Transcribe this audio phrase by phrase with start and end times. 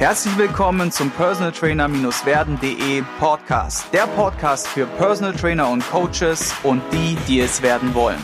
[0.00, 3.92] Herzlich willkommen zum Personal Trainer-werden.de Podcast.
[3.92, 8.16] Der Podcast für Personal Trainer und Coaches und die, die es werden wollen.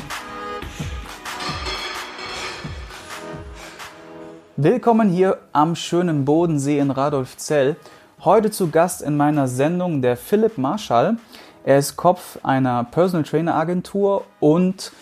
[4.56, 7.76] Willkommen hier am schönen Bodensee in Radolfzell.
[8.24, 11.18] Heute zu Gast in meiner Sendung der Philipp Marschall.
[11.62, 14.92] Er ist Kopf einer Personal Trainer Agentur und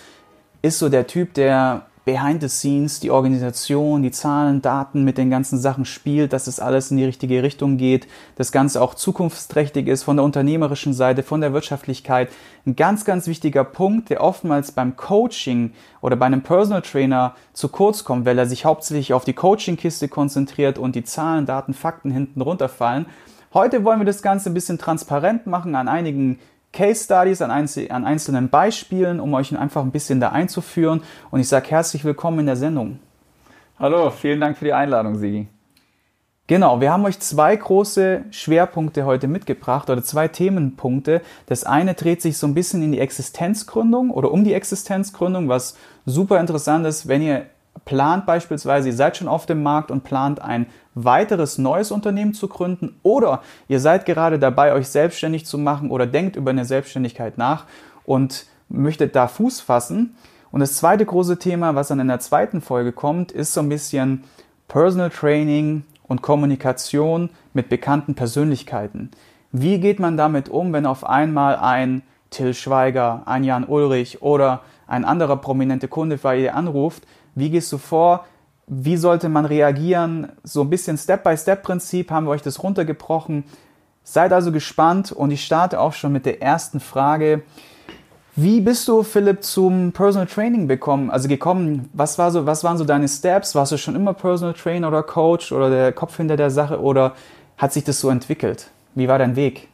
[0.60, 5.30] ist so der Typ, der behind the scenes, die Organisation, die Zahlen, Daten mit den
[5.30, 9.88] ganzen Sachen spielt, dass es alles in die richtige Richtung geht, das Ganze auch zukunftsträchtig
[9.88, 12.28] ist von der unternehmerischen Seite, von der Wirtschaftlichkeit.
[12.66, 15.72] Ein ganz, ganz wichtiger Punkt, der oftmals beim Coaching
[16.02, 20.08] oder bei einem Personal Trainer zu kurz kommt, weil er sich hauptsächlich auf die Coaching-Kiste
[20.08, 23.06] konzentriert und die Zahlen, Daten, Fakten hinten runterfallen.
[23.54, 26.40] Heute wollen wir das Ganze ein bisschen transparent machen an einigen
[26.74, 31.02] Case Studies, an, an einzelnen Beispielen, um euch einfach ein bisschen da einzuführen.
[31.30, 32.98] Und ich sage herzlich willkommen in der Sendung.
[33.78, 35.46] Hallo, vielen Dank für die Einladung, Sigi.
[36.46, 41.22] Genau, wir haben euch zwei große Schwerpunkte heute mitgebracht oder zwei Themenpunkte.
[41.46, 45.78] Das eine dreht sich so ein bisschen in die Existenzgründung oder um die Existenzgründung, was
[46.04, 47.46] super interessant ist, wenn ihr
[47.84, 52.48] plant beispielsweise, ihr seid schon auf dem Markt und plant ein weiteres neues Unternehmen zu
[52.48, 57.36] gründen oder ihr seid gerade dabei, euch selbstständig zu machen oder denkt über eine Selbstständigkeit
[57.36, 57.64] nach
[58.04, 60.16] und möchtet da Fuß fassen.
[60.50, 63.68] Und das zweite große Thema, was dann in der zweiten Folge kommt, ist so ein
[63.68, 64.24] bisschen
[64.68, 69.10] Personal Training und Kommunikation mit bekannten Persönlichkeiten.
[69.52, 74.62] Wie geht man damit um, wenn auf einmal ein Till Schweiger, ein Jan Ulrich oder
[74.86, 77.04] ein anderer prominente Kunde bei ihr anruft?
[77.34, 78.24] Wie gehst du vor?
[78.66, 80.32] Wie sollte man reagieren?
[80.42, 83.44] So ein bisschen Step-by-Step-Prinzip haben wir euch das runtergebrochen.
[84.02, 87.42] Seid also gespannt und ich starte auch schon mit der ersten Frage.
[88.36, 91.88] Wie bist du, Philipp, zum Personal Training bekommen, also gekommen?
[91.92, 93.54] Was, war so, was waren so deine Steps?
[93.54, 97.12] Warst du schon immer Personal Trainer oder Coach oder der Kopf hinter der Sache oder
[97.56, 98.70] hat sich das so entwickelt?
[98.94, 99.68] Wie war dein Weg?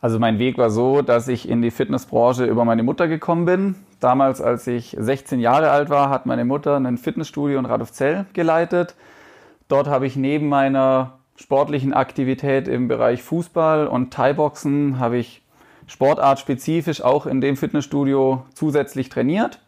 [0.00, 3.74] Also mein Weg war so, dass ich in die Fitnessbranche über meine Mutter gekommen bin.
[4.04, 8.96] Damals, als ich 16 Jahre alt war, hat meine Mutter ein Fitnessstudio in Radolfzell geleitet.
[9.68, 15.40] Dort habe ich neben meiner sportlichen Aktivität im Bereich Fußball und Thai-Boxen habe ich
[15.86, 19.62] sportartspezifisch auch in dem Fitnessstudio zusätzlich trainiert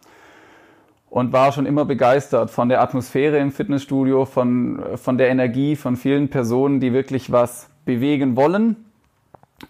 [1.09, 5.97] und war schon immer begeistert von der Atmosphäre im Fitnessstudio, von, von der Energie von
[5.97, 8.77] vielen Personen, die wirklich was bewegen wollen.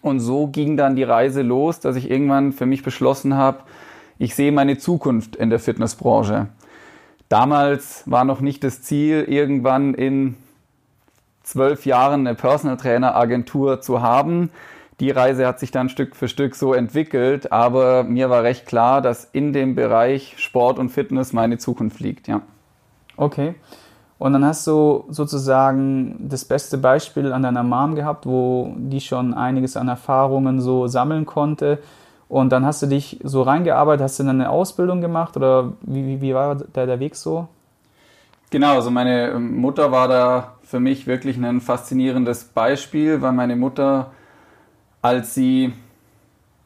[0.01, 3.59] Und so ging dann die Reise los, dass ich irgendwann für mich beschlossen habe,
[4.19, 6.47] ich sehe meine Zukunft in der Fitnessbranche.
[7.29, 10.35] Damals war noch nicht das Ziel, irgendwann in
[11.43, 14.49] zwölf Jahren eine Personal Trainer Agentur zu haben.
[14.99, 19.01] Die Reise hat sich dann Stück für Stück so entwickelt, aber mir war recht klar,
[19.01, 22.41] dass in dem Bereich Sport und Fitness meine Zukunft liegt, ja.
[23.15, 23.55] Okay.
[24.19, 29.35] Und dann hast du sozusagen das beste Beispiel an deiner Mom gehabt, wo die schon
[29.35, 31.77] einiges an Erfahrungen so sammeln konnte.
[32.29, 36.21] Und dann hast du dich so reingearbeitet, hast du dann eine Ausbildung gemacht oder wie,
[36.21, 37.47] wie, war der, der Weg so?
[38.49, 44.11] Genau, also meine Mutter war da für mich wirklich ein faszinierendes Beispiel, weil meine Mutter,
[45.01, 45.73] als sie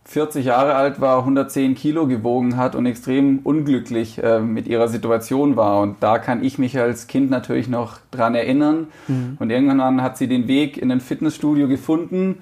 [0.05, 5.55] 40 Jahre alt war, 110 Kilo gewogen hat und extrem unglücklich äh, mit ihrer Situation
[5.55, 5.79] war.
[5.79, 8.87] Und da kann ich mich als Kind natürlich noch dran erinnern.
[9.07, 9.37] Mhm.
[9.39, 12.41] Und irgendwann hat sie den Weg in ein Fitnessstudio gefunden,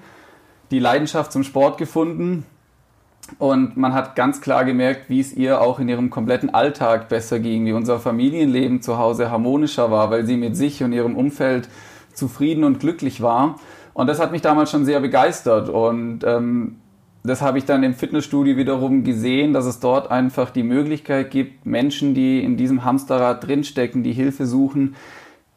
[0.70, 2.44] die Leidenschaft zum Sport gefunden
[3.38, 7.38] und man hat ganz klar gemerkt, wie es ihr auch in ihrem kompletten Alltag besser
[7.38, 11.68] ging, wie unser Familienleben zu Hause harmonischer war, weil sie mit sich und ihrem Umfeld
[12.12, 13.56] zufrieden und glücklich war.
[13.94, 15.68] Und das hat mich damals schon sehr begeistert.
[15.68, 16.76] Und ähm,
[17.22, 21.66] das habe ich dann im Fitnessstudio wiederum gesehen, dass es dort einfach die Möglichkeit gibt,
[21.66, 24.94] Menschen, die in diesem Hamsterrad drinstecken, die Hilfe suchen,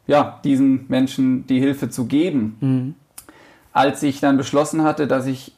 [0.06, 2.56] ja, diesen Menschen die Hilfe zu geben.
[2.60, 2.94] Mhm.
[3.72, 5.53] Als ich dann beschlossen hatte, dass ich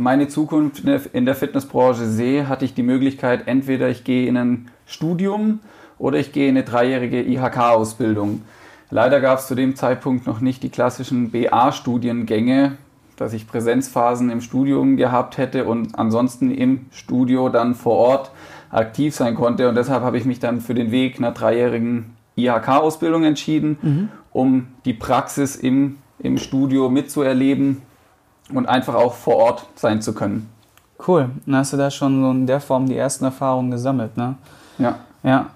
[0.00, 4.70] meine Zukunft in der Fitnessbranche sehe, hatte ich die Möglichkeit, entweder ich gehe in ein
[4.86, 5.60] Studium
[5.98, 8.42] oder ich gehe in eine dreijährige IHK-Ausbildung.
[8.88, 12.78] Leider gab es zu dem Zeitpunkt noch nicht die klassischen BA-Studiengänge,
[13.16, 18.30] dass ich Präsenzphasen im Studium gehabt hätte und ansonsten im Studio dann vor Ort
[18.70, 19.68] aktiv sein konnte.
[19.68, 24.08] Und deshalb habe ich mich dann für den Weg einer dreijährigen IHK-Ausbildung entschieden, mhm.
[24.32, 27.82] um die Praxis im, im Studio mitzuerleben
[28.52, 30.50] und einfach auch vor Ort sein zu können.
[31.06, 31.30] Cool.
[31.46, 34.36] Dann hast du da schon so in der Form die ersten Erfahrungen gesammelt, ne?
[34.78, 34.98] Ja.
[35.22, 35.50] Ja.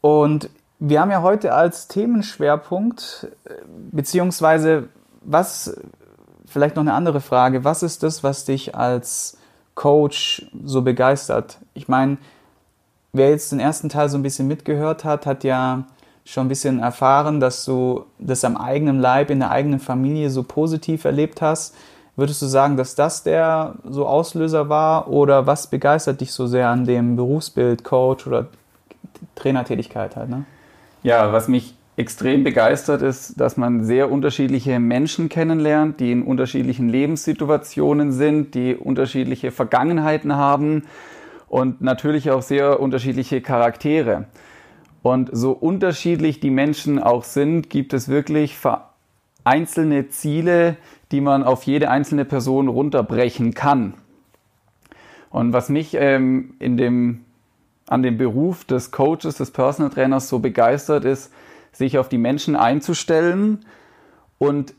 [0.00, 3.28] Und wir haben ja heute als Themenschwerpunkt,
[3.90, 4.88] beziehungsweise
[5.20, 5.76] was,
[6.46, 9.36] vielleicht noch eine andere Frage, was ist das, was dich als
[9.74, 11.58] Coach so begeistert?
[11.74, 12.16] Ich meine,
[13.12, 15.84] wer jetzt den ersten Teil so ein bisschen mitgehört hat, hat ja
[16.24, 20.42] schon ein bisschen erfahren, dass du das am eigenen Leib, in der eigenen Familie so
[20.42, 21.74] positiv erlebt hast.
[22.20, 26.68] Würdest du sagen, dass das der so Auslöser war oder was begeistert dich so sehr
[26.68, 28.48] an dem Berufsbild Coach oder
[29.36, 30.28] Trainertätigkeit halt?
[30.28, 30.44] Ne?
[31.02, 36.90] Ja, was mich extrem begeistert ist, dass man sehr unterschiedliche Menschen kennenlernt, die in unterschiedlichen
[36.90, 40.82] Lebenssituationen sind, die unterschiedliche Vergangenheiten haben
[41.48, 44.26] und natürlich auch sehr unterschiedliche Charaktere.
[45.00, 48.58] Und so unterschiedlich die Menschen auch sind, gibt es wirklich
[49.42, 50.76] einzelne Ziele,
[51.12, 53.94] die man auf jede einzelne Person runterbrechen kann.
[55.30, 57.24] Und was mich ähm, in dem,
[57.88, 61.32] an dem Beruf des Coaches, des Personal Trainers so begeistert, ist,
[61.72, 63.64] sich auf die Menschen einzustellen
[64.38, 64.74] und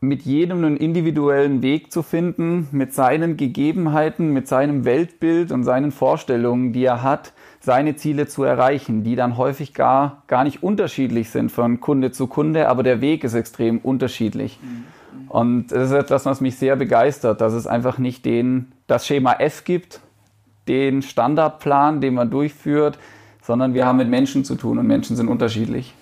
[0.00, 5.90] mit jedem einen individuellen Weg zu finden, mit seinen Gegebenheiten, mit seinem Weltbild und seinen
[5.90, 11.30] Vorstellungen, die er hat, seine Ziele zu erreichen, die dann häufig gar, gar nicht unterschiedlich
[11.30, 14.60] sind von Kunde zu Kunde, aber der Weg ist extrem unterschiedlich.
[14.62, 14.84] Mhm.
[15.28, 19.34] Und das ist etwas, was mich sehr begeistert, dass es einfach nicht den, das Schema
[19.34, 20.00] F gibt,
[20.68, 22.98] den Standardplan, den man durchführt,
[23.42, 25.94] sondern wir haben mit Menschen zu tun und Menschen sind unterschiedlich.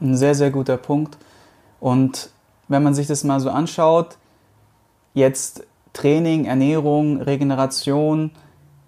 [0.00, 1.18] Ein sehr, sehr guter Punkt.
[1.80, 2.30] Und
[2.68, 4.16] wenn man sich das mal so anschaut,
[5.14, 8.30] jetzt Training, Ernährung, Regeneration,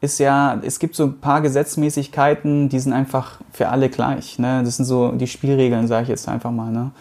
[0.01, 4.39] ist ja, es gibt so ein paar Gesetzmäßigkeiten, die sind einfach für alle gleich.
[4.39, 4.63] Ne?
[4.65, 6.71] Das sind so die Spielregeln, sage ich jetzt einfach mal.
[6.71, 6.93] Ne?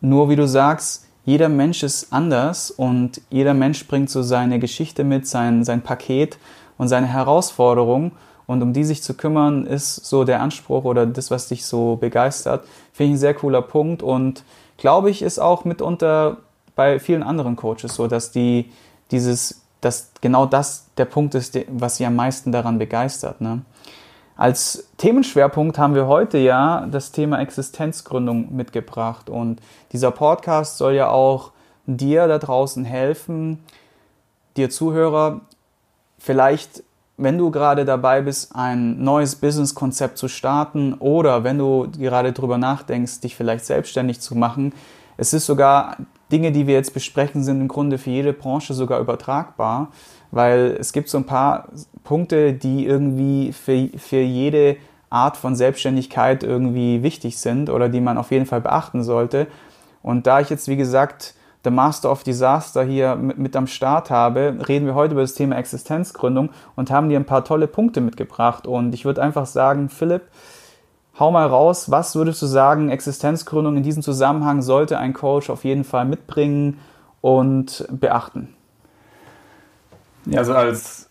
[0.00, 5.04] Nur wie du sagst, jeder Mensch ist anders und jeder Mensch bringt so seine Geschichte
[5.04, 6.38] mit, sein, sein Paket
[6.78, 8.12] und seine Herausforderung.
[8.46, 11.96] Und um die sich zu kümmern, ist so der Anspruch oder das, was dich so
[11.96, 12.64] begeistert.
[12.94, 14.42] Finde ich ein sehr cooler Punkt und
[14.78, 16.38] glaube ich, ist auch mitunter
[16.74, 18.72] bei vielen anderen Coaches so, dass die
[19.10, 23.42] dieses, dass genau das der Punkt ist, was sie am meisten daran begeistert.
[23.42, 23.60] Ne?
[24.38, 29.28] Als Themenschwerpunkt haben wir heute ja das Thema Existenzgründung mitgebracht.
[29.28, 31.50] Und dieser Podcast soll ja auch
[31.86, 33.58] dir da draußen helfen,
[34.56, 35.40] dir Zuhörer,
[36.20, 36.84] vielleicht
[37.16, 42.58] wenn du gerade dabei bist, ein neues Businesskonzept zu starten oder wenn du gerade darüber
[42.58, 44.72] nachdenkst, dich vielleicht selbstständig zu machen,
[45.16, 45.96] es ist sogar
[46.30, 49.88] Dinge, die wir jetzt besprechen, sind im Grunde für jede Branche sogar übertragbar,
[50.30, 51.68] weil es gibt so ein paar
[52.04, 54.76] Punkte, die irgendwie für, für jede
[55.10, 59.46] Art von Selbstständigkeit irgendwie wichtig sind oder die man auf jeden Fall beachten sollte.
[60.02, 61.34] Und da ich jetzt, wie gesagt,
[61.64, 65.34] The Master of Disaster hier mit, mit am Start habe, reden wir heute über das
[65.34, 68.66] Thema Existenzgründung und haben dir ein paar tolle Punkte mitgebracht.
[68.66, 70.22] Und ich würde einfach sagen, Philipp,
[71.18, 75.64] hau mal raus, was würdest du sagen, Existenzgründung in diesem Zusammenhang sollte ein Coach auf
[75.64, 76.78] jeden Fall mitbringen
[77.20, 78.54] und beachten?
[80.28, 81.10] Ja, also als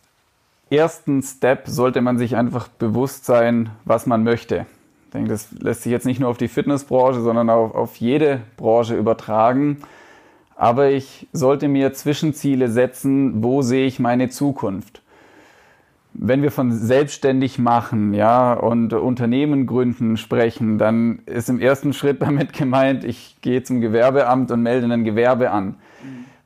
[0.69, 4.68] ersten Step sollte man sich einfach bewusst sein, was man möchte.
[5.06, 8.42] Ich denke, das lässt sich jetzt nicht nur auf die Fitnessbranche, sondern auch auf jede
[8.58, 9.78] Branche übertragen.
[10.56, 15.02] Aber ich sollte mir Zwischenziele setzen, wo sehe ich meine Zukunft.
[16.14, 22.22] Wenn wir von selbstständig machen, ja, und Unternehmen gründen sprechen, dann ist im ersten Schritt
[22.24, 25.75] damit gemeint, ich gehe zum Gewerbeamt und melde ein Gewerbe an.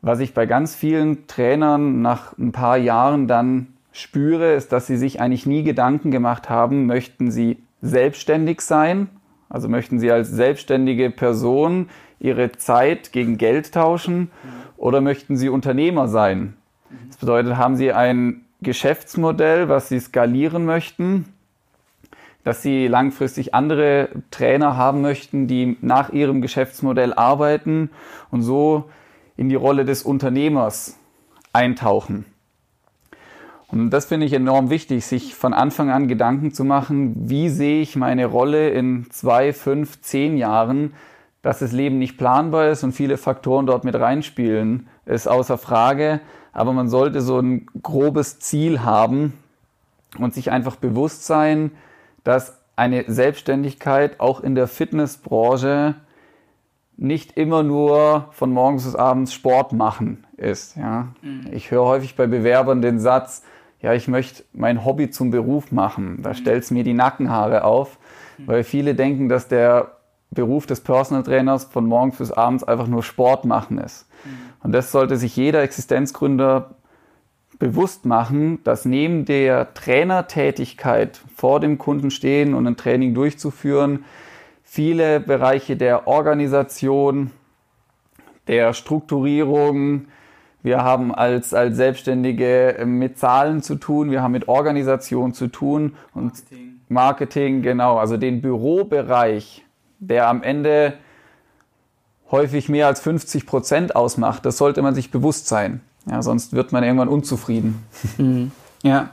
[0.02, 4.98] Was ich bei ganz vielen Trainern nach ein paar Jahren dann spüre, ist, dass sie
[4.98, 9.10] sich eigentlich nie Gedanken gemacht haben, möchten sie selbstständig sein,
[9.50, 11.90] also möchten sie als selbstständige Person
[12.20, 14.32] ihre Zeit gegen Geld tauschen?
[14.78, 16.56] Oder möchten sie Unternehmer sein?
[17.08, 21.26] Das bedeutet, haben sie ein Geschäftsmodell, was sie skalieren möchten,
[22.44, 27.90] dass sie langfristig andere Trainer haben möchten, die nach ihrem Geschäftsmodell arbeiten?
[28.30, 28.90] Und so
[29.38, 30.98] in die Rolle des Unternehmers
[31.54, 32.26] eintauchen.
[33.72, 37.82] Und das finde ich enorm wichtig, sich von Anfang an Gedanken zu machen, wie sehe
[37.82, 40.94] ich meine Rolle in zwei, fünf, zehn Jahren,
[41.42, 46.20] dass das Leben nicht planbar ist und viele Faktoren dort mit reinspielen, ist außer Frage.
[46.52, 49.34] Aber man sollte so ein grobes Ziel haben
[50.18, 51.72] und sich einfach bewusst sein,
[52.26, 55.96] dass eine Selbstständigkeit auch in der Fitnessbranche
[57.02, 60.78] nicht immer nur von morgens bis abends Sport machen ist.
[60.78, 61.08] Ja.
[61.24, 61.48] Mhm.
[61.52, 63.44] Ich höre häufig bei Bewerbern den Satz,
[63.82, 66.20] ja, ich möchte mein Hobby zum Beruf machen.
[66.22, 66.34] Da mhm.
[66.36, 67.98] stellt es mir die Nackenhaare auf,
[68.38, 68.48] mhm.
[68.48, 69.94] weil viele denken, dass der
[70.30, 74.08] Beruf des Personal Trainers von morgens bis abends einfach nur Sport machen ist.
[74.24, 74.30] Mhm.
[74.64, 76.76] Und das sollte sich jeder Existenzgründer
[77.58, 84.06] bewusst machen, dass neben der Trainertätigkeit vor dem Kunden stehen und ein Training durchzuführen,
[84.72, 87.32] viele Bereiche der Organisation,
[88.48, 90.06] der Strukturierung,
[90.64, 95.98] wir haben als, als Selbstständige mit Zahlen zu tun, wir haben mit Organisation zu tun
[96.14, 99.66] und Marketing, Marketing genau, also den Bürobereich
[100.00, 100.94] der am Ende
[102.32, 104.46] häufig mehr als 50 Prozent ausmacht.
[104.46, 105.82] Das sollte man sich bewusst sein.
[106.10, 107.84] Ja, sonst wird man irgendwann unzufrieden.
[108.18, 108.52] Mhm.
[108.84, 109.10] Ja.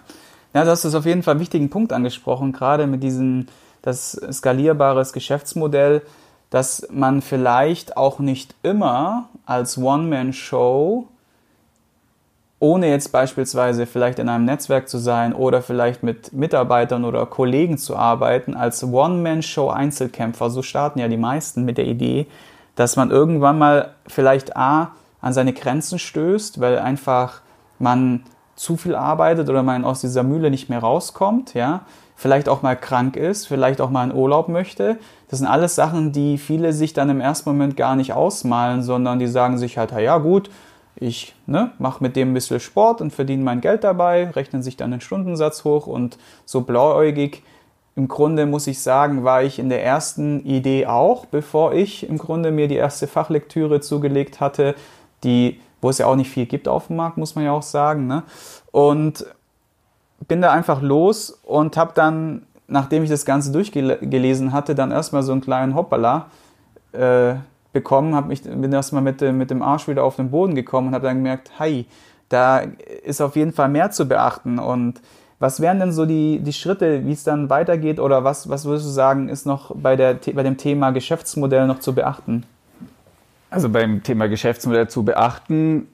[0.55, 3.49] Ja, du hast das auf jeden Fall einen wichtigen Punkt angesprochen, gerade mit diesem
[3.83, 6.03] das skalierbares Geschäftsmodell,
[6.51, 11.09] dass man vielleicht auch nicht immer als One-Man-Show
[12.61, 17.79] ohne jetzt beispielsweise vielleicht in einem Netzwerk zu sein oder vielleicht mit Mitarbeitern oder Kollegen
[17.79, 22.27] zu arbeiten, als One-Man-Show-Einzelkämpfer, so starten ja die meisten mit der Idee,
[22.75, 27.43] dass man irgendwann mal vielleicht A an seine Grenzen stößt, weil einfach
[27.79, 28.25] man
[28.57, 31.83] zu viel arbeitet oder man aus dieser Mühle nicht mehr rauskommt, ja,
[32.19, 34.99] vielleicht auch mal krank ist, vielleicht auch mal in Urlaub möchte.
[35.29, 39.21] Das sind alles Sachen, die viele sich dann im ersten Moment gar nicht ausmalen, sondern
[39.21, 40.51] die sagen sich halt, ja gut,
[40.97, 44.77] ich ne, mache mit dem ein bisschen Sport und verdiene mein Geld dabei, rechnen sich
[44.77, 47.45] dann den Stundensatz hoch und so blauäugig.
[47.95, 52.19] Im Grunde muss ich sagen, war ich in der ersten Idee auch, bevor ich im
[52.19, 54.75] Grunde mir die erste Fachlektüre zugelegt hatte,
[55.23, 57.63] die, wo es ja auch nicht viel gibt auf dem Markt, muss man ja auch
[57.63, 58.09] sagen.
[58.09, 58.25] Ne?
[58.73, 59.25] Und
[60.27, 65.23] bin da einfach los und habe dann, nachdem ich das Ganze durchgelesen hatte, dann erstmal
[65.23, 66.27] so einen kleinen Hoppala.
[66.93, 67.35] Äh,
[67.73, 70.95] bekommen, hab mich, bin erstmal mit, mit dem Arsch wieder auf den Boden gekommen und
[70.95, 71.87] habe dann gemerkt, hi,
[72.29, 72.63] da
[73.05, 74.59] ist auf jeden Fall mehr zu beachten.
[74.59, 75.01] Und
[75.39, 78.87] was wären denn so die, die Schritte, wie es dann weitergeht oder was, was würdest
[78.87, 82.45] du sagen, ist noch bei, der, bei dem Thema Geschäftsmodell noch zu beachten?
[83.51, 85.89] Also beim Thema Geschäftsmodell zu beachten,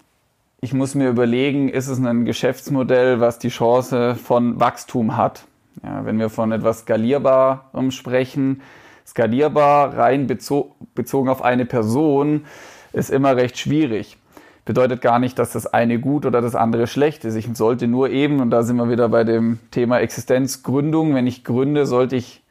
[0.64, 5.44] ich muss mir überlegen, ist es ein Geschäftsmodell, was die Chance von Wachstum hat?
[5.83, 8.62] Ja, wenn wir von etwas Skalierbarem sprechen,
[9.06, 12.47] Skalierbar, rein bezo bezogen auf eine Person,
[12.94, 14.16] ist immer recht schwierig.
[14.64, 17.35] Bedeutet gar nicht, dass das eine gut oder das andere schlecht ist.
[17.35, 21.44] Ich sollte nur eben, und da sind wir wieder bei dem Thema Existenzgründung, wenn ich
[21.44, 22.42] gründe, sollte ich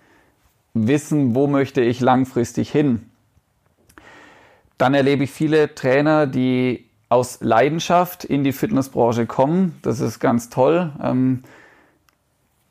[0.75, 3.09] wissen, wo möchte ich langfristig hin.
[4.77, 9.77] Dann erlebe ich viele Trainer, die aus Leidenschaft in die Fitnessbranche kommen.
[9.83, 10.91] Das ist ganz toll.
[11.01, 11.43] Ähm,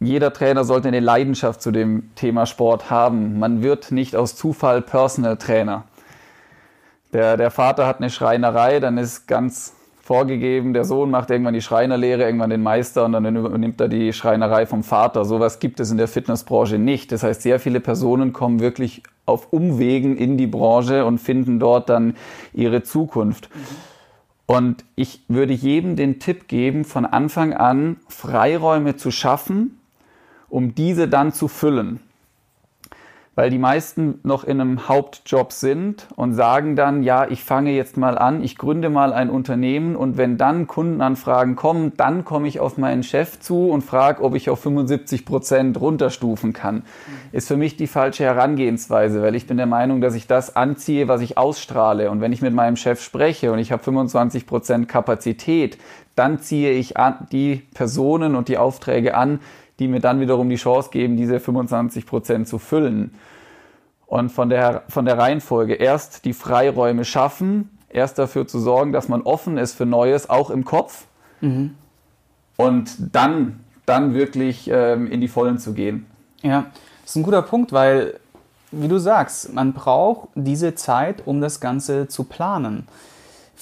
[0.00, 3.38] jeder Trainer sollte eine Leidenschaft zu dem Thema Sport haben.
[3.38, 5.84] Man wird nicht aus Zufall Personal Trainer.
[7.12, 11.62] Der, der Vater hat eine Schreinerei, dann ist ganz vorgegeben, der Sohn macht irgendwann die
[11.62, 15.24] Schreinerlehre, irgendwann den Meister und dann übernimmt er die Schreinerei vom Vater.
[15.24, 17.12] Sowas gibt es in der Fitnessbranche nicht.
[17.12, 21.88] Das heißt, sehr viele Personen kommen wirklich auf Umwegen in die Branche und finden dort
[21.88, 22.16] dann
[22.52, 23.48] ihre Zukunft.
[24.52, 29.80] Und ich würde jedem den Tipp geben, von Anfang an Freiräume zu schaffen,
[30.50, 32.00] um diese dann zu füllen.
[33.34, 37.96] Weil die meisten noch in einem Hauptjob sind und sagen dann, ja, ich fange jetzt
[37.96, 42.60] mal an, ich gründe mal ein Unternehmen und wenn dann Kundenanfragen kommen, dann komme ich
[42.60, 46.82] auf meinen Chef zu und frage, ob ich auf 75 Prozent runterstufen kann.
[47.32, 51.08] Ist für mich die falsche Herangehensweise, weil ich bin der Meinung, dass ich das anziehe,
[51.08, 52.10] was ich ausstrahle.
[52.10, 55.78] Und wenn ich mit meinem Chef spreche und ich habe 25 Prozent Kapazität,
[56.16, 56.94] dann ziehe ich
[57.32, 59.40] die Personen und die Aufträge an,
[59.82, 63.12] die mir dann wiederum die Chance geben, diese 25 Prozent zu füllen.
[64.06, 69.08] Und von der, von der Reihenfolge erst die Freiräume schaffen, erst dafür zu sorgen, dass
[69.08, 71.06] man offen ist für Neues, auch im Kopf.
[71.40, 71.74] Mhm.
[72.56, 76.06] Und dann, dann wirklich ähm, in die Vollen zu gehen.
[76.42, 76.66] Ja,
[77.02, 78.20] das ist ein guter Punkt, weil,
[78.70, 82.86] wie du sagst, man braucht diese Zeit, um das Ganze zu planen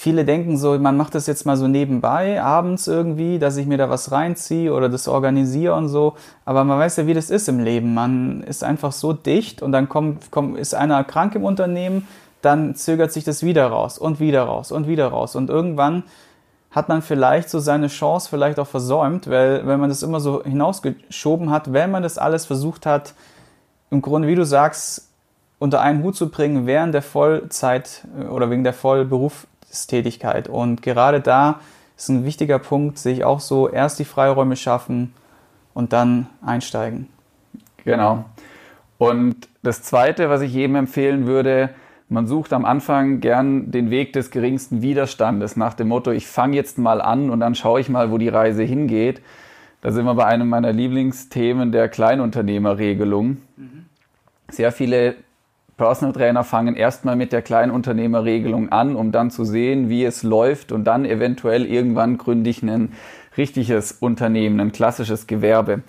[0.00, 3.76] viele denken so, man macht das jetzt mal so nebenbei, abends irgendwie, dass ich mir
[3.76, 6.14] da was reinziehe oder das organisiere und so.
[6.46, 7.92] Aber man weiß ja, wie das ist im Leben.
[7.92, 12.08] Man ist einfach so dicht und dann kommt, kommt, ist einer krank im Unternehmen,
[12.40, 15.36] dann zögert sich das wieder raus und wieder raus und wieder raus.
[15.36, 16.04] Und irgendwann
[16.70, 20.42] hat man vielleicht so seine Chance vielleicht auch versäumt, weil wenn man das immer so
[20.42, 23.12] hinausgeschoben hat, wenn man das alles versucht hat,
[23.90, 25.10] im Grunde, wie du sagst,
[25.58, 29.46] unter einen Hut zu bringen während der Vollzeit äh, oder wegen der Vollberuf,
[29.86, 30.48] Tätigkeit.
[30.48, 31.60] Und gerade da
[31.96, 35.12] ist ein wichtiger Punkt, sich auch so erst die Freiräume schaffen
[35.74, 37.08] und dann einsteigen.
[37.84, 38.24] Genau.
[38.98, 41.70] Und das Zweite, was ich jedem empfehlen würde,
[42.08, 46.56] man sucht am Anfang gern den Weg des geringsten Widerstandes nach dem Motto, ich fange
[46.56, 49.22] jetzt mal an und dann schaue ich mal, wo die Reise hingeht.
[49.80, 53.38] Da sind wir bei einem meiner Lieblingsthemen der Kleinunternehmerregelung.
[53.56, 53.86] Mhm.
[54.50, 55.14] Sehr viele
[55.80, 60.72] Personal Trainer fangen erstmal mit der Kleinunternehmerregelung an, um dann zu sehen, wie es läuft
[60.72, 62.92] und dann eventuell irgendwann gründe ich ein
[63.38, 65.80] richtiges Unternehmen, ein klassisches Gewerbe.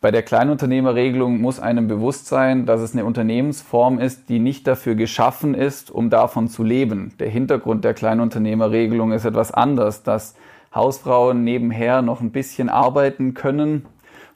[0.00, 4.94] Bei der Kleinunternehmerregelung muss einem bewusst sein, dass es eine Unternehmensform ist, die nicht dafür
[4.94, 7.12] geschaffen ist, um davon zu leben.
[7.18, 10.36] Der Hintergrund der Kleinunternehmerregelung ist etwas anders, dass
[10.72, 13.86] Hausfrauen nebenher noch ein bisschen arbeiten können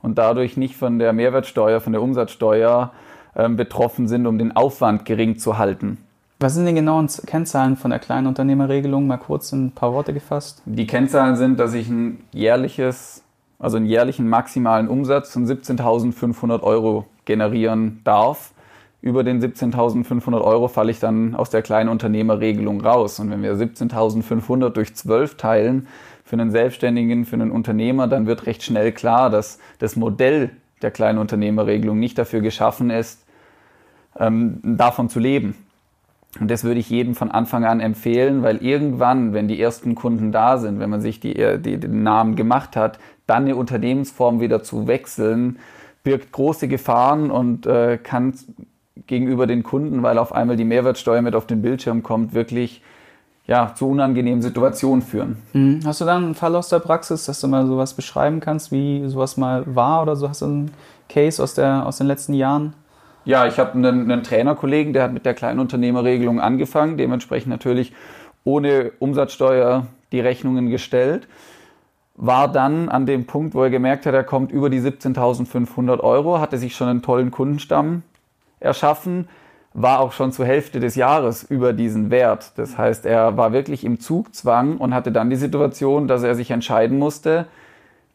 [0.02, 2.90] und dadurch nicht von der Mehrwertsteuer, von der Umsatzsteuer
[3.34, 5.98] betroffen sind, um den Aufwand gering zu halten.
[6.42, 9.06] Was sind die genauen Kennzahlen von der Kleinunternehmerregelung?
[9.06, 10.62] Mal kurz in ein paar Worte gefasst.
[10.64, 13.22] Die Kennzahlen sind, dass ich ein jährliches,
[13.58, 18.52] also einen jährlichen maximalen Umsatz von 17.500 Euro generieren darf.
[19.02, 23.20] Über den 17.500 Euro falle ich dann aus der Kleinunternehmerregelung raus.
[23.20, 25.88] Und wenn wir 17.500 durch 12 teilen,
[26.30, 30.50] für einen Selbstständigen, für einen Unternehmer, dann wird recht schnell klar, dass das Modell
[30.82, 33.24] der Kleinunternehmerregelung nicht dafür geschaffen ist,
[34.18, 35.54] ähm, davon zu leben.
[36.38, 40.30] Und das würde ich jedem von Anfang an empfehlen, weil irgendwann, wenn die ersten Kunden
[40.30, 44.62] da sind, wenn man sich die, die, den Namen gemacht hat, dann eine Unternehmensform wieder
[44.62, 45.58] zu wechseln,
[46.04, 48.34] birgt große Gefahren und äh, kann
[49.06, 52.82] gegenüber den Kunden, weil auf einmal die Mehrwertsteuer mit auf den Bildschirm kommt, wirklich
[53.50, 55.36] ja, zu unangenehmen Situationen führen.
[55.54, 55.80] Mhm.
[55.84, 59.08] Hast du dann einen Fall aus der Praxis, dass du mal sowas beschreiben kannst, wie
[59.08, 60.28] sowas mal war oder so?
[60.28, 60.70] Hast du einen
[61.08, 62.74] Case aus, der, aus den letzten Jahren?
[63.24, 67.92] Ja, ich habe einen, einen Trainerkollegen, der hat mit der Kleinunternehmerregelung angefangen, dementsprechend natürlich
[68.44, 71.26] ohne Umsatzsteuer die Rechnungen gestellt.
[72.14, 76.38] War dann an dem Punkt, wo er gemerkt hat, er kommt über die 17.500 Euro,
[76.38, 78.04] hatte sich schon einen tollen Kundenstamm
[78.60, 79.26] erschaffen,
[79.72, 82.52] war auch schon zur Hälfte des Jahres über diesen Wert.
[82.56, 86.50] Das heißt, er war wirklich im Zugzwang und hatte dann die Situation, dass er sich
[86.50, 87.46] entscheiden musste,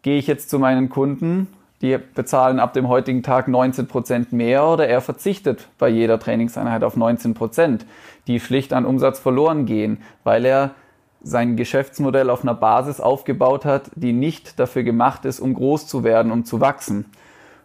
[0.02, 1.48] gehe ich jetzt zu meinen Kunden
[1.82, 6.84] die bezahlen ab dem heutigen Tag 19 Prozent mehr oder er verzichtet bei jeder Trainingseinheit
[6.84, 7.86] auf 19 Prozent,
[8.28, 10.72] die schlicht an Umsatz verloren gehen, weil er
[11.22, 16.04] sein Geschäftsmodell auf einer Basis aufgebaut hat, die nicht dafür gemacht ist, um groß zu
[16.04, 17.06] werden, um zu wachsen.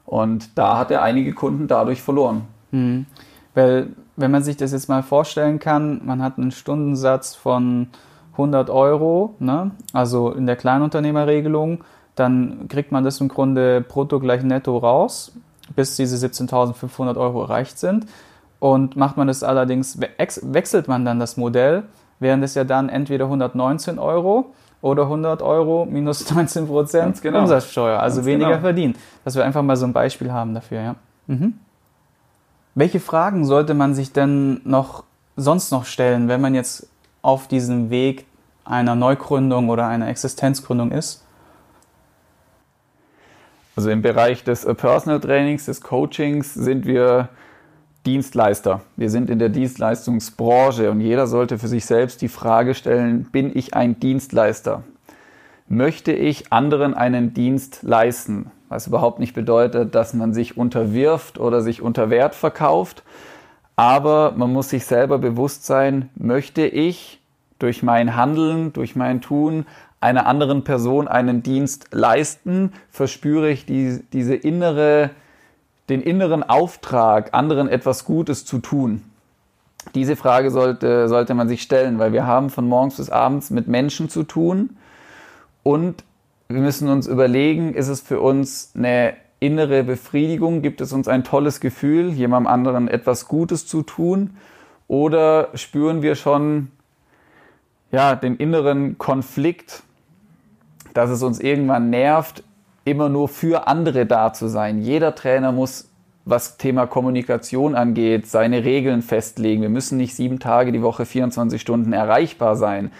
[0.06, 2.42] Und da hat er einige Kunden dadurch verloren.
[2.72, 3.06] Mhm.
[3.54, 7.88] Weil, wenn man sich das jetzt mal vorstellen kann, man hat einen Stundensatz von
[8.32, 9.72] 100 Euro, ne?
[9.92, 15.32] also in der Kleinunternehmerregelung, dann kriegt man das im Grunde brutto gleich netto raus,
[15.74, 18.06] bis diese 17.500 Euro erreicht sind.
[18.58, 21.84] Und macht man das allerdings, wechselt man dann das Modell,
[22.18, 24.52] wären das ja dann entweder 119 Euro
[24.82, 27.40] oder 100 Euro minus 19 Prozent genau.
[27.40, 28.60] Umsatzsteuer, also Ganz weniger genau.
[28.60, 28.96] verdient.
[29.24, 30.96] Dass wir einfach mal so ein Beispiel haben dafür, ja.
[31.26, 31.54] Mhm.
[32.74, 35.04] Welche Fragen sollte man sich denn noch
[35.36, 36.88] sonst noch stellen, wenn man jetzt
[37.22, 38.26] auf diesem Weg
[38.64, 41.24] einer Neugründung oder einer Existenzgründung ist?
[43.76, 47.28] Also im Bereich des äh, Personal Trainings, des Coachings sind wir
[48.06, 48.82] Dienstleister.
[48.96, 53.56] Wir sind in der Dienstleistungsbranche und jeder sollte für sich selbst die Frage stellen, bin
[53.56, 54.82] ich ein Dienstleister?
[55.68, 58.50] Möchte ich anderen einen Dienst leisten?
[58.70, 63.02] Was überhaupt nicht bedeutet, dass man sich unterwirft oder sich unter Wert verkauft.
[63.74, 67.20] Aber man muss sich selber bewusst sein, möchte ich
[67.58, 69.66] durch mein Handeln, durch mein Tun
[70.00, 75.10] einer anderen Person einen Dienst leisten, verspüre ich die, diese innere,
[75.88, 79.02] den inneren Auftrag, anderen etwas Gutes zu tun.
[79.96, 83.66] Diese Frage sollte, sollte man sich stellen, weil wir haben von morgens bis abends mit
[83.66, 84.76] Menschen zu tun
[85.64, 86.04] und
[86.50, 91.22] wir müssen uns überlegen, ist es für uns eine innere Befriedigung, gibt es uns ein
[91.22, 94.36] tolles Gefühl, jemandem anderen etwas Gutes zu tun
[94.88, 96.72] oder spüren wir schon
[97.92, 99.84] ja, den inneren Konflikt,
[100.92, 102.42] dass es uns irgendwann nervt,
[102.84, 104.82] immer nur für andere da zu sein.
[104.82, 105.88] Jeder Trainer muss,
[106.24, 109.62] was Thema Kommunikation angeht, seine Regeln festlegen.
[109.62, 112.90] Wir müssen nicht sieben Tage die Woche 24 Stunden erreichbar sein.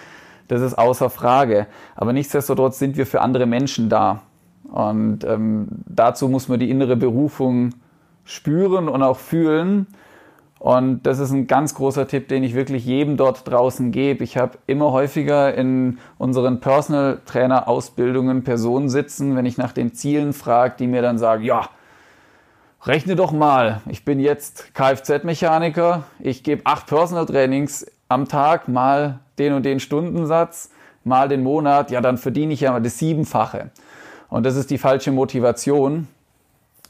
[0.51, 1.69] Das ist außer Frage.
[1.95, 4.23] Aber nichtsdestotrotz sind wir für andere Menschen da.
[4.65, 7.71] Und ähm, dazu muss man die innere Berufung
[8.25, 9.87] spüren und auch fühlen.
[10.59, 14.25] Und das ist ein ganz großer Tipp, den ich wirklich jedem dort draußen gebe.
[14.25, 19.95] Ich habe immer häufiger in unseren Personal Trainer Ausbildungen Personen sitzen, wenn ich nach den
[19.95, 21.69] Zielen frage, die mir dann sagen, ja,
[22.85, 29.21] rechne doch mal, ich bin jetzt Kfz-Mechaniker, ich gebe acht Personal Trainings am Tag, mal
[29.39, 30.71] den und den Stundensatz,
[31.05, 33.71] mal den Monat, ja, dann verdiene ich ja das Siebenfache.
[34.29, 36.09] Und das ist die falsche Motivation.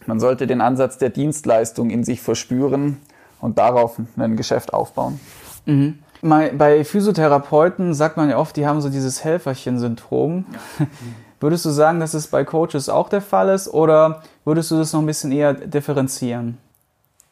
[0.06, 2.96] Man sollte den Ansatz der Dienstleistung in sich verspüren
[3.40, 5.20] und darauf ein Geschäft aufbauen.
[5.66, 5.98] Mhm.
[6.22, 10.46] Bei Physiotherapeuten sagt man ja oft, die haben so dieses Helferchen-Syndrom.
[10.78, 10.86] Ja.
[11.40, 14.92] Würdest du sagen, dass es bei Coaches auch der Fall ist oder würdest du das
[14.92, 16.58] noch ein bisschen eher differenzieren?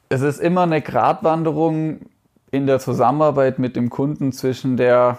[0.09, 1.99] Es ist immer eine Gratwanderung
[2.51, 5.19] in der Zusammenarbeit mit dem Kunden zwischen der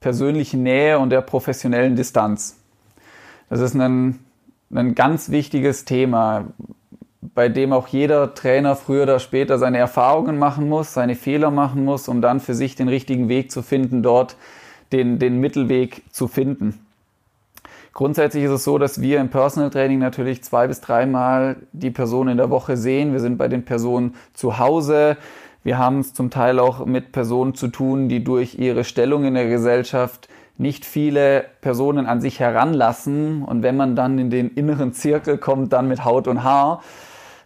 [0.00, 2.58] persönlichen Nähe und der professionellen Distanz.
[3.48, 4.18] Das ist ein,
[4.72, 6.46] ein ganz wichtiges Thema
[7.34, 11.84] bei dem auch jeder Trainer früher oder später seine Erfahrungen machen muss, seine Fehler machen
[11.84, 14.36] muss, um dann für sich den richtigen Weg zu finden, dort
[14.92, 16.80] den, den Mittelweg zu finden.
[17.92, 22.28] Grundsätzlich ist es so, dass wir im Personal Training natürlich zwei bis dreimal die Person
[22.28, 23.12] in der Woche sehen.
[23.12, 25.16] Wir sind bei den Personen zu Hause.
[25.66, 29.34] Wir haben es zum Teil auch mit Personen zu tun, die durch ihre Stellung in
[29.34, 33.42] der Gesellschaft nicht viele Personen an sich heranlassen.
[33.42, 36.84] Und wenn man dann in den inneren Zirkel kommt, dann mit Haut und Haar,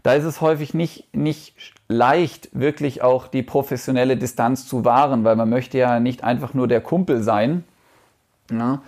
[0.03, 1.55] da ist es häufig nicht, nicht
[1.89, 6.69] leicht, wirklich auch die professionelle Distanz zu wahren, weil man möchte ja nicht einfach nur
[6.69, 7.65] der Kumpel sein.
[8.51, 8.83] Ja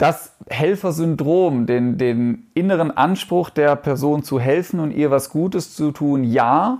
[0.00, 5.90] das Helfersyndrom, den, den inneren Anspruch der Person zu helfen und ihr was Gutes zu
[5.90, 6.78] tun, ja.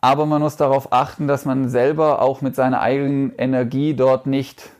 [0.00, 4.70] Aber man muss darauf achten, dass man selber auch mit seiner eigenen Energie dort nicht,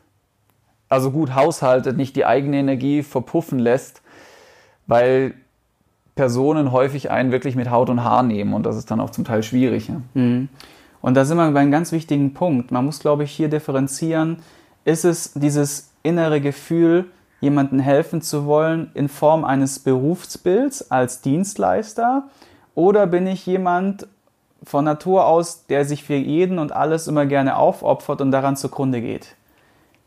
[0.89, 4.03] also gut haushaltet, nicht die eigene Energie verpuffen lässt,
[4.87, 5.35] weil
[6.15, 9.25] Personen häufig einen wirklich mit Haut und Haar nehmen und das ist dann auch zum
[9.25, 9.89] Teil schwierig.
[9.89, 10.01] Ja.
[10.15, 10.49] Mhm.
[11.03, 12.73] Und da sind wir bei einem ganz wichtigen Punkt.
[12.73, 14.39] Man muss, glaube ich, hier differenzieren.
[14.85, 17.07] Ist es dieses innere Gefühl,
[17.41, 22.29] jemandem helfen zu wollen in Form eines Berufsbilds als Dienstleister?
[22.75, 24.09] Oder bin ich jemand
[24.67, 29.01] von Natur aus, der sich für jeden und alles immer gerne aufopfert und daran zugrunde
[29.01, 29.37] geht?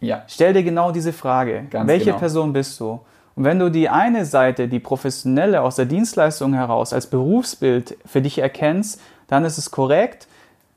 [0.01, 0.23] Ja.
[0.27, 1.65] Stell dir genau diese Frage.
[1.69, 2.19] Ganz Welche genau.
[2.19, 2.99] Person bist du?
[3.35, 8.21] Und wenn du die eine Seite, die professionelle aus der Dienstleistung heraus als Berufsbild für
[8.21, 10.27] dich erkennst, dann ist es korrekt.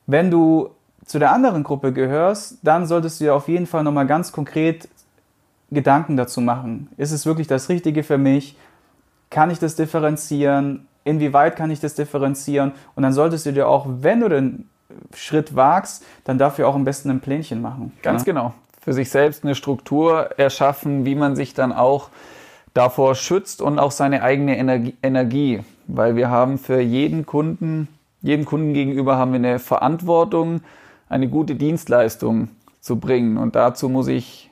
[0.07, 0.71] Wenn du
[1.05, 4.89] zu der anderen Gruppe gehörst, dann solltest du dir auf jeden Fall nochmal ganz konkret
[5.73, 6.89] Gedanken dazu machen.
[6.97, 8.57] Ist es wirklich das Richtige für mich?
[9.31, 10.87] Kann ich das differenzieren?
[11.05, 12.73] Inwieweit kann ich das differenzieren?
[12.95, 14.69] Und dann solltest du dir auch, wenn du den
[15.15, 17.93] Schritt wagst, dann dafür auch am besten ein Plänchen machen.
[18.03, 18.33] Ganz ja?
[18.33, 18.55] genau.
[18.81, 22.09] Für sich selbst eine Struktur erschaffen, wie man sich dann auch
[22.75, 25.61] davor schützt und auch seine eigene Energie, Energie.
[25.87, 27.89] Weil wir haben für jeden Kunden,
[28.23, 30.63] jedem Kunden gegenüber haben wir eine Verantwortung,
[31.09, 32.49] eine gute Dienstleistung
[32.81, 33.37] zu bringen.
[33.37, 34.51] Und dazu muss ich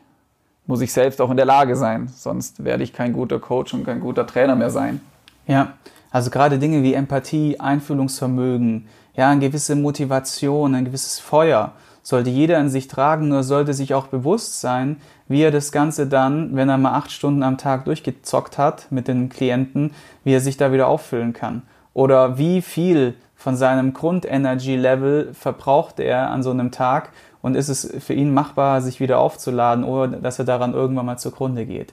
[0.70, 2.08] muss ich selbst auch in der Lage sein.
[2.08, 5.00] Sonst werde ich kein guter Coach und kein guter Trainer mehr sein.
[5.46, 5.72] Ja,
[6.11, 12.59] also gerade Dinge wie Empathie, Einfühlungsvermögen, ja, eine gewisse Motivation, ein gewisses Feuer sollte jeder
[12.59, 14.96] in sich tragen, nur sollte sich auch bewusst sein,
[15.29, 19.07] wie er das Ganze dann, wenn er mal acht Stunden am Tag durchgezockt hat mit
[19.09, 19.92] den Klienten,
[20.25, 21.62] wie er sich da wieder auffüllen kann.
[21.92, 27.11] Oder wie viel von seinem Grundenergy-Level verbraucht er an so einem Tag
[27.42, 31.18] und ist es für ihn machbar, sich wieder aufzuladen, oder dass er daran irgendwann mal
[31.18, 31.92] zugrunde geht.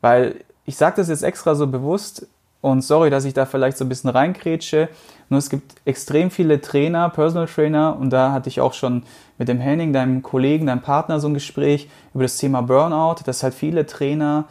[0.00, 2.26] Weil ich sage das jetzt extra so bewusst
[2.60, 4.88] und sorry, dass ich da vielleicht so ein bisschen reinkrätsche,
[5.30, 7.96] nur es gibt extrem viele Trainer, Personal Trainer.
[7.98, 9.04] Und da hatte ich auch schon
[9.38, 13.44] mit dem Henning, deinem Kollegen, deinem Partner so ein Gespräch über das Thema Burnout, dass
[13.44, 14.46] halt viele Trainer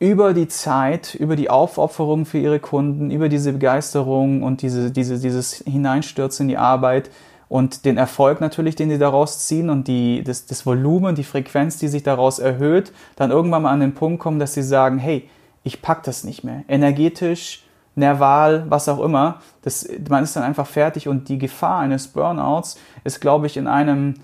[0.00, 5.18] über die Zeit, über die Aufopferung für ihre Kunden, über diese Begeisterung und diese, diese,
[5.18, 7.10] dieses Hineinstürzen in die Arbeit
[7.48, 11.78] und den Erfolg natürlich, den die daraus ziehen und die, das, das Volumen, die Frequenz,
[11.78, 15.28] die sich daraus erhöht, dann irgendwann mal an den Punkt kommen, dass sie sagen, hey,
[15.68, 16.64] ich pack das nicht mehr.
[16.66, 17.62] Energetisch,
[17.94, 19.42] nerval, was auch immer.
[19.62, 23.66] Das, man ist dann einfach fertig und die Gefahr eines Burnouts ist, glaube ich, in
[23.66, 24.14] einem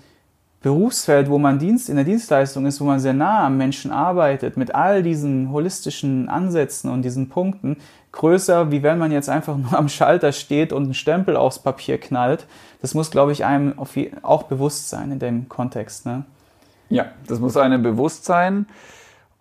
[0.61, 4.57] Berufsfeld, wo man Dienst, in der Dienstleistung ist, wo man sehr nah am Menschen arbeitet,
[4.57, 7.77] mit all diesen holistischen Ansätzen und diesen Punkten,
[8.11, 11.99] größer, wie wenn man jetzt einfach nur am Schalter steht und einen Stempel aufs Papier
[11.99, 12.47] knallt.
[12.81, 13.75] Das muss, glaube ich, einem
[14.23, 16.07] auch bewusst sein in dem Kontext.
[16.07, 16.25] Ne?
[16.89, 18.65] Ja, das muss einem bewusst sein.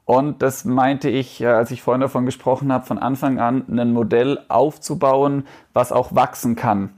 [0.06, 4.38] Und das meinte ich, als ich vorhin davon gesprochen habe, von Anfang an ein Modell
[4.48, 6.90] aufzubauen, was auch wachsen kann.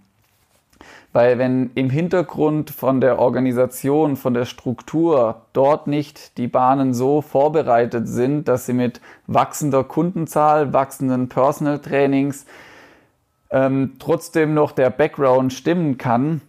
[1.12, 7.22] Weil wenn im Hintergrund von der Organisation, von der Struktur dort nicht die Bahnen so
[7.22, 12.44] vorbereitet sind, dass sie mit wachsender Kundenzahl, wachsenden Personal Trainings
[13.50, 16.42] ähm, trotzdem noch der Background stimmen kann,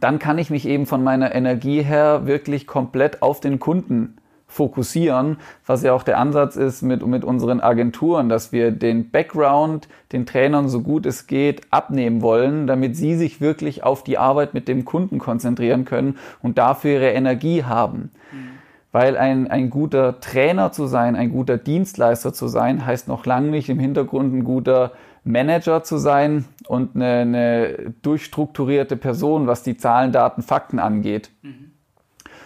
[0.00, 4.16] dann kann ich mich eben von meiner Energie her wirklich komplett auf den Kunden
[4.52, 9.88] fokussieren, was ja auch der Ansatz ist mit, mit unseren Agenturen, dass wir den Background
[10.12, 14.52] den Trainern so gut es geht abnehmen wollen, damit sie sich wirklich auf die Arbeit
[14.52, 18.10] mit dem Kunden konzentrieren können und dafür ihre Energie haben.
[18.30, 18.48] Mhm.
[18.92, 23.48] Weil ein, ein guter Trainer zu sein, ein guter Dienstleister zu sein, heißt noch lange
[23.48, 24.92] nicht im Hintergrund ein guter
[25.24, 31.30] Manager zu sein und eine, eine durchstrukturierte Person, was die Zahlen, Daten, Fakten angeht.
[31.40, 31.71] Mhm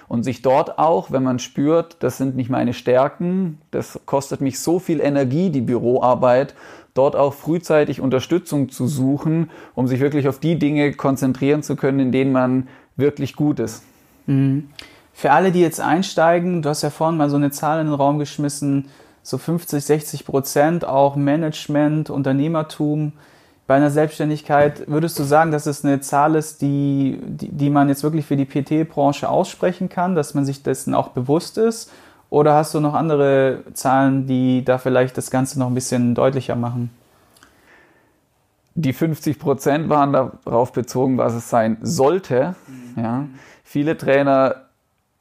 [0.08, 4.60] und sich dort auch, wenn man spürt, das sind nicht meine Stärken, das kostet mich
[4.60, 6.54] so viel Energie, die Büroarbeit,
[6.94, 12.00] dort auch frühzeitig Unterstützung zu suchen, um sich wirklich auf die Dinge konzentrieren zu können,
[12.00, 13.82] in denen man wirklich gut ist.
[14.26, 14.70] Mhm.
[15.12, 17.94] Für alle, die jetzt einsteigen, du hast ja vorhin mal so eine Zahl in den
[17.94, 18.88] Raum geschmissen,
[19.22, 23.12] so 50, 60 Prozent auch Management, Unternehmertum
[23.66, 27.88] bei einer Selbstständigkeit, würdest du sagen, dass es eine Zahl ist, die, die, die man
[27.88, 31.90] jetzt wirklich für die PT-Branche aussprechen kann, dass man sich dessen auch bewusst ist?
[32.30, 36.54] Oder hast du noch andere Zahlen, die da vielleicht das Ganze noch ein bisschen deutlicher
[36.54, 36.90] machen?
[38.74, 42.54] Die 50 Prozent waren darauf bezogen, was es sein sollte.
[42.66, 43.02] Mhm.
[43.02, 43.24] Ja.
[43.64, 44.65] Viele Trainer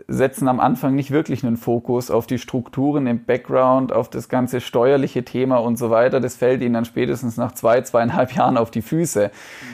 [0.07, 4.59] setzen am Anfang nicht wirklich einen Fokus auf die Strukturen im Background, auf das ganze
[4.59, 6.19] steuerliche Thema und so weiter.
[6.19, 9.31] Das fällt ihnen dann spätestens nach zwei, zweieinhalb Jahren auf die Füße.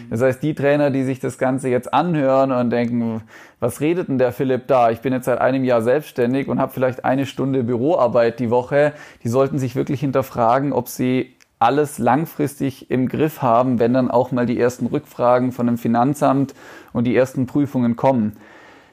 [0.10, 3.22] Das heißt, die Trainer, die sich das Ganze jetzt anhören und denken,
[3.60, 4.92] was redet denn der Philipp da?
[4.92, 8.94] Ich bin jetzt seit einem Jahr selbstständig und habe vielleicht eine Stunde Büroarbeit die Woche.
[9.24, 14.32] Die sollten sich wirklich hinterfragen, ob sie alles langfristig im Griff haben, wenn dann auch
[14.32, 16.56] mal die ersten Rückfragen von dem Finanzamt
[16.94, 18.38] und die ersten Prüfungen kommen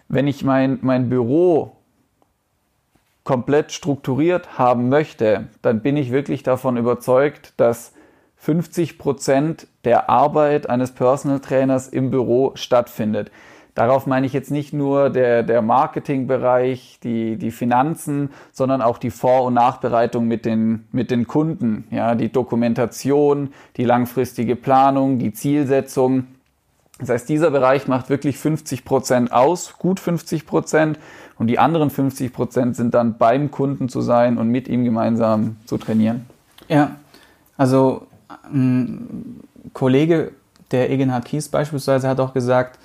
[0.08, 1.76] wenn ich mein, mein Büro
[3.24, 7.92] komplett strukturiert haben möchte, dann bin ich wirklich davon überzeugt, dass
[8.36, 13.30] 50 Prozent der Arbeit eines Personal Trainers im Büro stattfindet.
[13.74, 19.10] Darauf meine ich jetzt nicht nur der, der Marketingbereich, die, die Finanzen, sondern auch die
[19.10, 21.86] Vor- und Nachbereitung mit den, mit den Kunden.
[21.90, 26.26] Ja, die Dokumentation, die langfristige Planung, die Zielsetzung.
[26.98, 30.98] Das heißt, dieser Bereich macht wirklich 50 Prozent aus, gut 50 Prozent.
[31.38, 35.56] Und die anderen 50 Prozent sind dann beim Kunden zu sein und mit ihm gemeinsam
[35.66, 36.26] zu trainieren.
[36.68, 36.96] Ja,
[37.56, 38.06] also
[38.52, 39.40] ein
[39.72, 40.32] Kollege,
[40.72, 42.78] der Egenhard Kies beispielsweise, hat auch gesagt,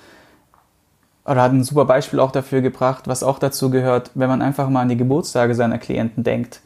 [1.24, 4.68] oder hat ein super Beispiel auch dafür gebracht, was auch dazu gehört, wenn man einfach
[4.68, 6.60] mal an die Geburtstage seiner Klienten denkt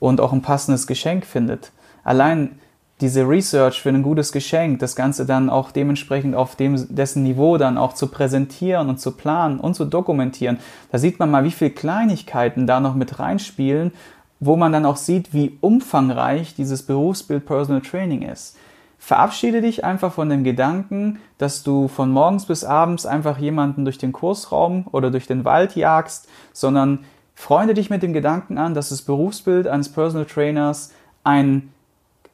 [0.00, 1.70] und auch ein passendes Geschenk findet.
[2.04, 2.58] Allein
[3.00, 7.56] diese Research für ein gutes Geschenk, das Ganze dann auch dementsprechend auf dem, dessen Niveau
[7.56, 10.58] dann auch zu präsentieren und zu planen und zu dokumentieren.
[10.92, 13.92] Da sieht man mal, wie viele Kleinigkeiten da noch mit reinspielen,
[14.38, 18.56] wo man dann auch sieht, wie umfangreich dieses Berufsbild Personal Training ist.
[18.98, 23.96] Verabschiede dich einfach von dem Gedanken, dass du von morgens bis abends einfach jemanden durch
[23.96, 27.00] den Kursraum oder durch den Wald jagst, sondern
[27.34, 30.92] freunde dich mit dem Gedanken an, dass das Berufsbild eines Personal Trainers
[31.24, 31.72] ein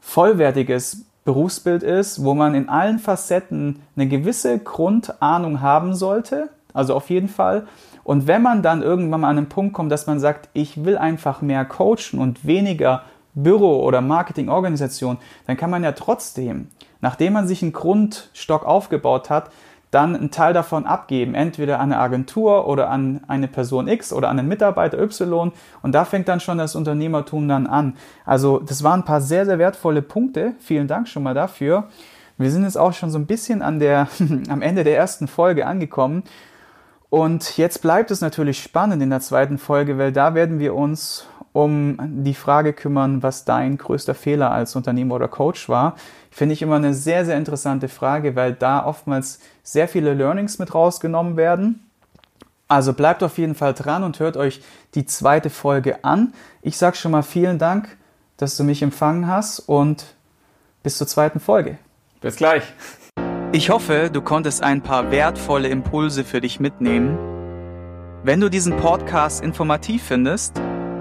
[0.07, 7.11] vollwertiges Berufsbild ist, wo man in allen Facetten eine gewisse Grundahnung haben sollte, also auf
[7.11, 7.67] jeden Fall.
[8.05, 10.97] Und wenn man dann irgendwann mal an einen Punkt kommt, dass man sagt, ich will
[10.97, 13.03] einfach mehr coachen und weniger
[13.35, 16.69] Büro oder Marketingorganisation, dann kann man ja trotzdem,
[17.01, 19.51] nachdem man sich einen Grundstock aufgebaut hat,
[19.91, 24.29] dann einen Teil davon abgeben, entweder an eine Agentur oder an eine Person X oder
[24.29, 25.53] an einen Mitarbeiter Y.
[25.83, 27.95] Und da fängt dann schon das Unternehmertum dann an.
[28.25, 30.55] Also das waren ein paar sehr, sehr wertvolle Punkte.
[30.59, 31.85] Vielen Dank schon mal dafür.
[32.39, 34.09] Wir sind jetzt auch schon so ein bisschen an der,
[34.49, 36.25] am Ende der ersten Folge angekommen.
[37.09, 41.27] Und jetzt bleibt es natürlich spannend in der zweiten Folge, weil da werden wir uns
[41.57, 45.97] um die Frage kümmern, was dein größter Fehler als Unternehmer oder Coach war.
[46.31, 50.75] Finde ich immer eine sehr, sehr interessante Frage, weil da oftmals sehr viele Learnings mit
[50.75, 51.89] rausgenommen werden.
[52.69, 54.61] Also bleibt auf jeden Fall dran und hört euch
[54.95, 56.35] die zweite Folge an.
[56.61, 57.89] Ich sage schon mal vielen Dank,
[58.37, 60.05] dass du mich empfangen hast und
[60.83, 61.79] bis zur zweiten Folge.
[62.21, 62.65] Bis gleich.
[63.53, 67.17] Ich hoffe, du konntest ein paar wertvolle Impulse für dich mitnehmen.
[68.25, 70.61] Wenn du diesen Podcast informativ findest,